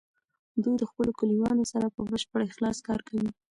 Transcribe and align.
دوی 0.63 0.75
د 0.79 0.83
خپلو 0.89 1.11
کلیوالو 1.19 1.63
سره 1.71 1.87
په 1.95 2.01
بشپړ 2.09 2.39
اخلاص 2.47 2.77
کار 2.87 2.99
کوي. 3.07 3.29